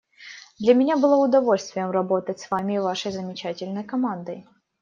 Для 0.57 0.73
меня 0.73 0.97
было 0.97 1.15
удовольствием 1.17 1.91
работать 1.91 2.39
с 2.39 2.49
Вами 2.49 2.73
и 2.73 2.79
Вашей 2.79 3.11
замечательной 3.11 3.83
командой. 3.83 4.47